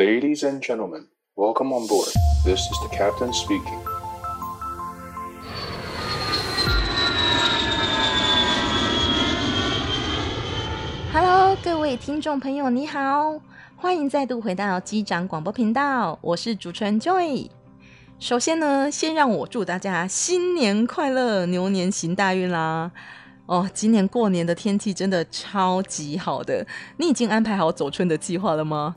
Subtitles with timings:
[0.00, 2.08] Ladies and gentlemen, welcome on board.
[2.42, 3.78] This is the captain speaking.
[11.12, 13.38] Hello，各位听众朋友，你好，
[13.76, 17.50] 欢迎再度回到机长广播频道，我是主持人 Joy。
[18.18, 22.90] 首先呢，先让我祝大家新年快乐，牛年行大运啦！
[23.44, 28.96] 哦，今年过年的天气真的超级好的，你已经安排好走春的计划了吗？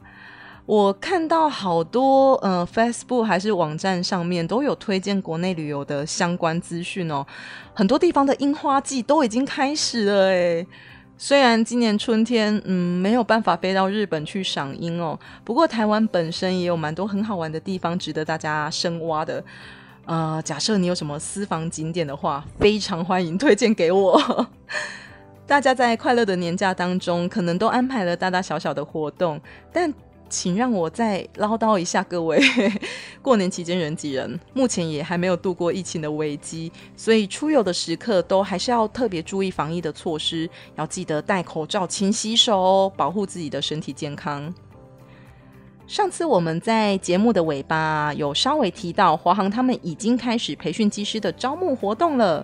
[0.66, 7.26] 我看到好多呃，Facebook 还是网站上面都有推荐国内旅游的相关资讯哦。
[7.74, 10.66] 很多地方的樱花季都已经开始了诶。
[11.18, 19.44] 虽然今年春天嗯没有办法飞到日本去赏樱哦，不过台湾本身也有蛮多很好玩的地方值得大家深挖的。
[20.06, 24.48] 呃，假设你有什么私房景点的话，非常欢迎推荐给我。
[25.46, 29.40] 大家在快乐的年假当中，可能都安排了大大小小的活动，
[29.72, 29.94] 但
[30.30, 32.42] 请让我再唠叨一下，各位，
[33.22, 44.54] 过年期间人挤人，目前也还没有度过疫情的危机，所以出游的时刻都还是要特别注意防疫的措施，要记得戴口罩、勤洗手，保护自己的身体健康。
[45.86, 52.44] 上次我们在节目的尾巴有稍微提到，华航他们已经开始培训机师的招募活动了，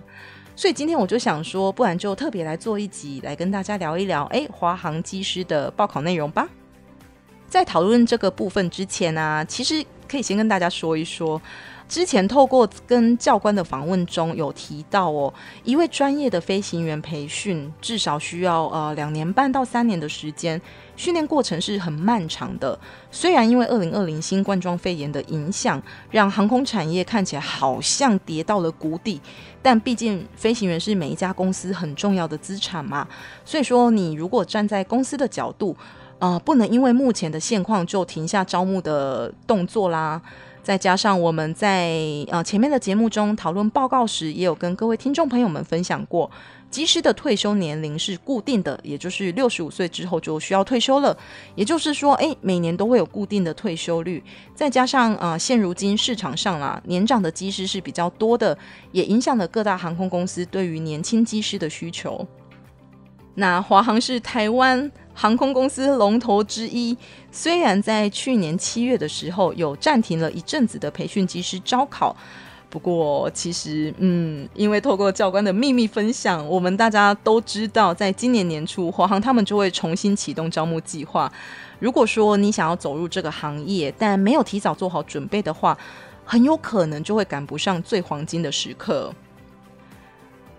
[0.54, 6.48] 所以今天我就想说，不然就特别来做一集，来跟大家聊一聊，哎，华航机师的报考内容吧。
[7.50, 11.42] 在讨论这个部分之前啊，其实可以先跟大家说一说，
[11.88, 15.34] 之前透过跟教官的访问中有提到哦，
[15.64, 20.62] 一位专业的飞行员培训至少需要呃两年半到三年的时间，
[20.94, 22.78] 训练过程是很漫长的。
[23.10, 29.20] 虽然因为二零二零新冠状肺炎的影响，让航空产业看起来好像跌到了谷底，
[29.60, 33.08] 但毕竟飞行员是每一家公司很重要的资产嘛，
[33.44, 35.76] 所以说你如果站在公司的角度。
[36.20, 40.22] 啊、呃，不能因为目前的现况就停下招募的动作啦。
[40.62, 41.90] 再加上我们在
[42.30, 46.30] 呃前面的节目中讨论报告时，也有跟各位听众朋友们分享过，
[46.70, 51.16] 机师的退休年龄是固定的，也就是六十五岁之后就需要退休了。
[51.54, 54.22] 也就是说，诶，每年都会有固定的退休率。
[54.54, 58.56] 再加上啊、呃，现如今市场上啦，年长的机师是比较多的，
[58.92, 62.24] 也影响了各大航空公司对于年轻机师的需求。
[63.34, 66.96] 那华航是台湾航空公司龙头之一，
[67.30, 72.16] 虽然在去年七月的时候有暂停了一阵子的培训机师招考，
[72.70, 81.30] 不过其实，嗯，因为透过教官的秘密分享，我们大家都知道，在今年年初，华航他们就会重新启动招募计划。
[81.78, 85.76] 如果说你想要走入这个行业，但没有提早做好准备的话，
[86.24, 89.12] 很有可能就会赶不上最黄金的时刻。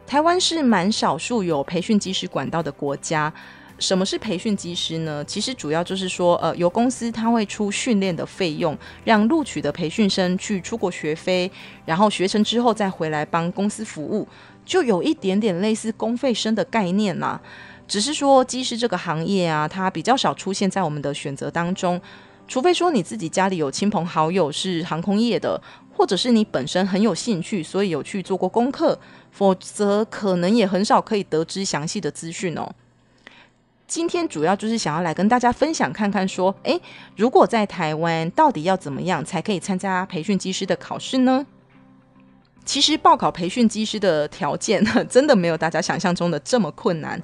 [0.06, 3.34] 台湾是蛮少数有培训机师管道的国家。
[3.82, 5.26] 什么是培训机师呢？
[5.26, 11.52] 其实主要就是说，呃，有公司他会出训练的费用，让录取的培训生去出国学飞，
[11.84, 14.28] 然后学成之后再回来帮公司服务，
[14.64, 17.42] 就有一点点类似公费生的概念啦。
[17.88, 22.00] 只是说，机师这个行业啊，它比较少出现在我们的选择当中。
[22.48, 25.60] 除非说你自己家里有亲朋好友是航空业的，
[25.92, 29.00] 或者是你本身很有兴趣，所以有去做过功课，
[29.32, 32.70] 否则可能也很少可以得知详细的资讯哦。
[33.92, 36.80] 今天主要就是想要来跟大家分享看看，说，诶，
[37.18, 41.46] 如果在台湾，到底要怎么样才可以参加培训机师的考试呢？
[42.64, 47.22] 其实报考培训机师的条件， 真的没有大家想象中的这么困难。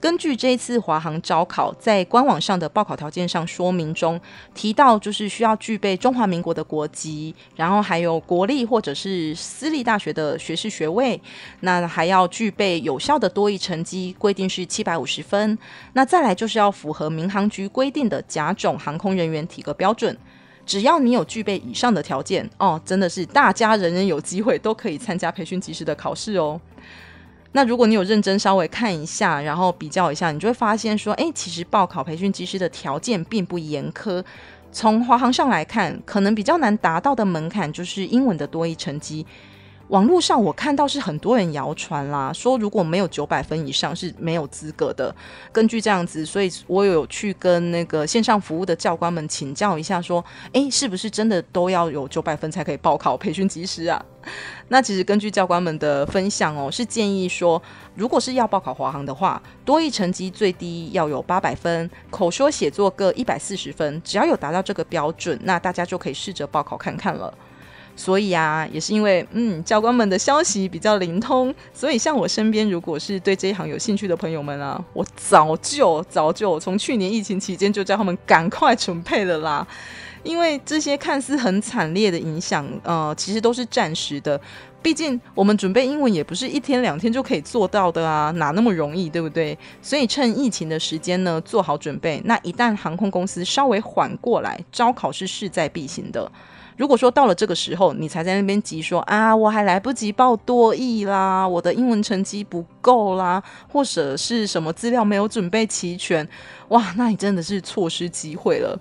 [0.00, 4.20] 根据这一次华航招考，在官网上的报考条件上说明中
[4.54, 11.20] 提到，就是需要具备中华民国的国籍，然后还有国立或者是私立大学的学士学位，
[11.60, 15.58] 那还要具备有效的多益成绩，规定是七百五十分。
[15.94, 20.16] 那再来就是要符合民航局规定的甲种航空人员体格标准。
[20.64, 26.60] 只要你有具备以上的条件，哦，真的是大家人人有机会都可以参加培训机师的考试哦。
[27.58, 34.24] 那如果你有认真稍微看一下，然后比较一下，你就会发现说，哎，其实报考培训机师的条件并不严苛。
[34.70, 39.26] 从华航上来看，可能比较难达到的门槛就是英文的多一成绩。
[39.88, 45.14] 网络上我看到是很多人谣传啦，说如果没有九百分以上是没有资格的。
[45.50, 54.04] 根据这样子，所以我有去跟那个线上服务的教官们请教一下，说，诶，是不是真的都要有九百分才可以报考培训机师啊？
[54.68, 57.60] 那其实根据教官们的分享哦，是建议说，
[57.94, 67.32] 如果是要报考华航的话，多益成绩最低要有八百分，口说写作各一百四十分，只要有达到这个标准，那大家就可以试着报考看看了。
[67.98, 79.66] 所以啊，也是因为嗯，教官们的消息比较灵通，所以像我身边如果是对这一行有兴趣的朋友们啊，我早就早就从去年疫情期间就叫他们赶快准备了啦。
[80.22, 84.40] 因为这些看似很惨烈的影响，呃，其实都是暂时的。
[84.80, 89.58] 毕竟我们准备英文也不是一天两天就可以做到的啊，哪那么容易，对不对？
[89.82, 92.22] 所以趁疫情的时间呢，做好准备。
[92.24, 96.30] 那一旦航空公司稍微缓过来，招考是势在必行的。
[96.78, 106.26] 如果说到了这个时候，你才在那边急说啊，我还来不及报多益啦，我的英文成绩不够啦，或者是什么资料没有准备齐全，
[106.68, 108.78] 哇，那你真的是错失机会了。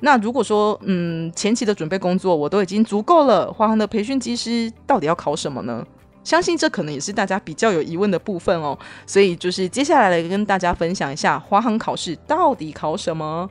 [0.00, 5.86] 那如果说，嗯，前期的准备工作我都已经足够了，华航的培训机师到底要考什么呢？
[6.24, 8.76] 相信这可能也是大家比较有疑问的部分哦。
[9.06, 13.48] 所以就是接下来来跟大家分享一下华航考试到底考什么。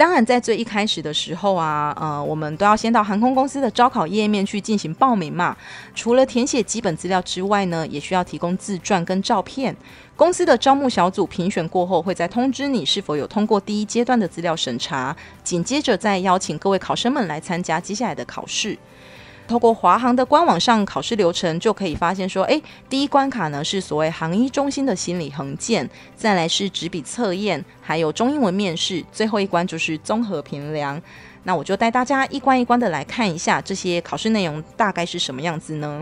[0.00, 5.54] 当然，在最一开始的时候啊，呃，我们都要先到航空公司的招考页面去进行报名嘛。
[5.94, 9.76] 除了填写基本资料之外呢，也需要提供自传跟照片。
[10.16, 15.14] 公司的招募小组评选过后，会再通知你是否有通过第一阶段的资料审查，
[15.44, 18.78] 紧接着再邀请各位考生们来参加接下来的考试。
[19.50, 31.02] 透过华航的官网上考试流程，就可以发现说，哎，第一关卡呢是所谓航医中心的心理横件，再来是纸笔测验，还有中英文面试，最后一关就是综合评量。
[31.42, 36.00] 那我就带大家一关一关的来看一下这些考试内容大概是什么样子呢？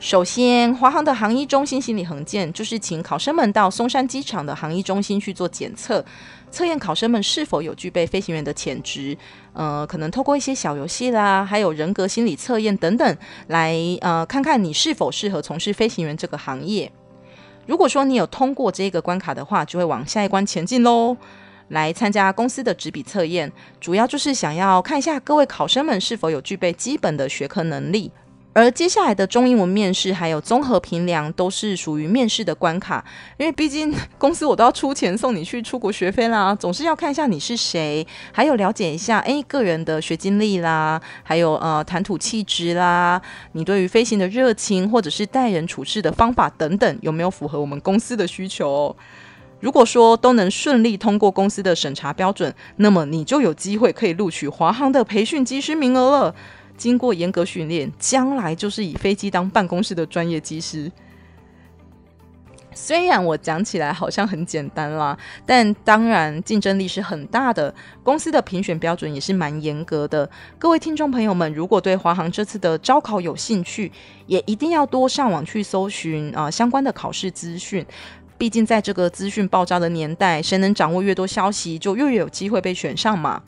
[0.00, 6.04] 首先，华航的航医中心心理横鉴就是请考生们到松山机场的航医中心去做检测。
[6.52, 9.18] 测验考生们是否有具备飞行员的潜质，
[9.54, 13.16] 呃，可能透过一些小游戏啦，还有人格心理测验等等，
[13.48, 16.90] 来呃看看你是否适合从事飞行员这个行业。
[17.66, 21.16] 如果说你有通过这个关卡的话，就会往下一关前进喽，
[21.68, 28.12] 来参加公司的纸笔测验，主要就是想要看一下各位考生们是否有具备基本的学科能力。
[28.58, 33.04] 而接下来的中英文面试还有综合评量都是属于面试的关卡，
[33.36, 43.22] 因为毕竟公司我都要出钱送你去出国学飞啦，总是要看一下你是谁，还有了解一下诶个人的学经历啦，还有呃谈吐气质啦，
[43.52, 48.96] 你对于飞行的热情或者是待人处事的方法等等有没有符合我们公司的需求？
[49.60, 56.34] 如果说都能顺利通过公司的审查标准，那么你就有机会可以录取华航的培训机师名额了。
[56.78, 60.90] 经过严格训练，将来就是以飞机当办公室的专业机师。
[62.72, 70.30] 虽然我讲起来好像很简单啦，但当然竞争力是很大的，公司的评选标准也是蛮严格的。
[70.60, 73.90] 各位听众朋友们，如果对华航这次的招考有兴趣，
[74.26, 77.84] 也一定要多上网去搜寻啊、相关的考试资讯。
[78.36, 83.42] 毕竟在这个资讯爆炸的年代，谁能掌握越多消息，就越有机会被选上嘛。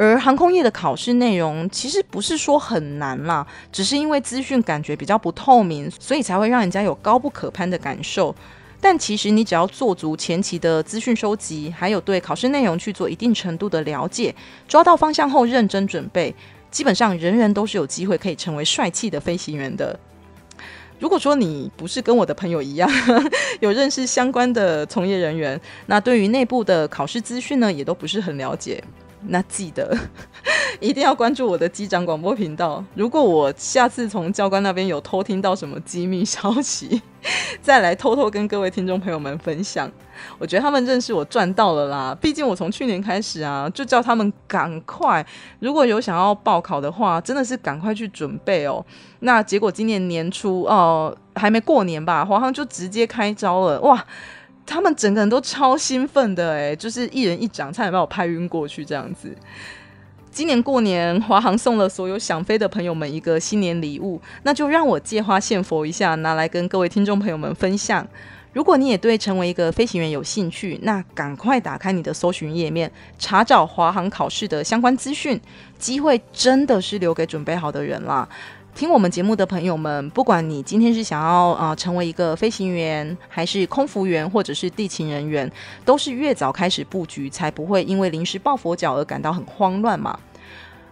[0.00, 8.32] 而航空业的考试内容其实不是说很难啦，只是因为资讯感觉比较不透明，所以才会让人家有高不可攀的感受。
[8.80, 14.32] 但其实你只要做足前期的资讯收集，还有对考试内容去做一定程度的了解，
[14.68, 16.32] 抓到方向后认真准备，
[16.70, 19.98] 基本上人人都是有机会可以成为帅气的飞行员的。
[21.00, 22.88] 如果说你不是跟我的朋友一样
[23.58, 28.80] 有认识相关的从业人员，那对于内部的考试资讯呢，也都不是很了解。
[29.26, 29.96] 那记得
[30.80, 32.82] 一定要关注我的机长广播频道。
[32.94, 37.02] 如果我下次从教官那边有偷听到什么机密消息，
[37.60, 39.90] 再来偷偷跟各位听众朋友们分享。
[40.38, 42.16] 我觉得他们认识我赚到了啦。
[42.20, 45.24] 毕竟我从去年开始啊，就叫他们赶快，
[45.60, 48.84] 如果有想要报考的话，真的是赶快去准备哦。
[49.20, 54.04] 那结果今年年初哦，还没过年吧，华航就直接开招了，哇！
[54.68, 59.34] 他们整个人都超兴奋的哎，就是一人一掌，差点把我拍晕过去这样子。
[60.30, 68.06] 今年过年，华航送了所有想飞的朋友们一个新年礼物，那就让我借花献佛一下，拿来跟各位听众朋友们分享。
[68.52, 75.40] 如果你也对成为一个飞行员有兴趣，那赶快打开你的搜寻页面，查找华航考试的相关资讯。
[75.78, 78.28] 机会真的是留给准备好的人啦。
[78.78, 85.50] 听我们节目的朋友们，不管你今天是想要啊、呃、成为一个飞行员，还是空服员，或者是地勤人员，
[85.84, 90.16] 都是越早开始布局，才不会因为临时抱佛脚而感到很慌乱嘛。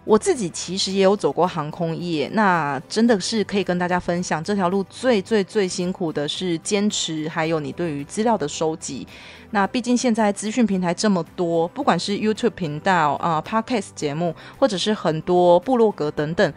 [0.04, 9.06] 我自己其实也有走过航空业，那真的是可以跟大家分享，这条路最最最辛苦的是坚持，还有你对于资料的收集。
[9.50, 16.52] 那毕竟现在资讯平台这么多，不管是 YouTube 频道啊、Podcast 节目，或者是很多部落格等等。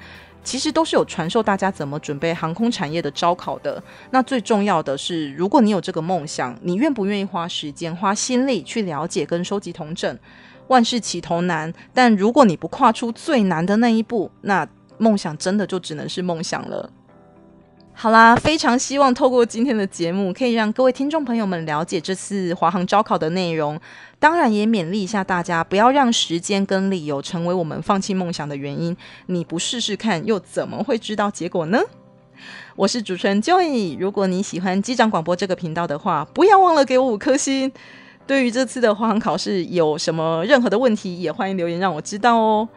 [0.49, 3.79] 其实都是有传授大家怎么准备航空产业的招考的。
[4.09, 10.17] 那最重要的是，如果你有这个梦想，你愿不愿意花时间、花心力去了解跟收集同证？
[10.67, 16.89] 万事起头难，但如果你不跨出最难的那一步，那梦想真的就只能是梦想了。
[18.01, 23.77] 好啦，非常希望透过今天的节目，可以让各位听众朋友们了解这次华航招考的内容。
[24.19, 28.95] 当然，也勉励一下大家，不要让时间跟理由成为我们放弃梦想的原因。
[29.25, 31.77] 你不试试看，又怎么会知道结果呢？
[32.77, 33.97] 我是主持人 Joy。
[33.99, 37.69] 如果你喜欢机长广播这个频道的话，不要忘了给我五颗星。
[38.25, 42.69] 对于这次的华航考试有什么任何的问题，也欢迎留言让我知道哦。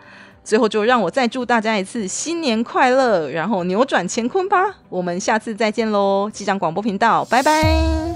[0.45, 4.77] 最后就让我再祝大家一次新年快乐，然后扭转乾坤吧！
[4.89, 8.12] 我们下次再见喽，机长广播频道，拜拜。